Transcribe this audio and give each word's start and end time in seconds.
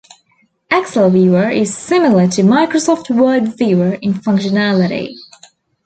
Excel 0.71 1.11
Viewer 1.11 1.51
is 1.51 1.77
similar 1.77 2.27
to 2.29 2.41
Microsoft 2.41 3.15
Word 3.15 3.55
Viewer 3.55 3.93
in 4.01 4.15
functionality. 4.15 5.13